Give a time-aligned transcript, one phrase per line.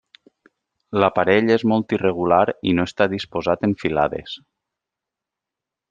[1.03, 4.39] L'aparell és molt irregular i no està disposat en filades.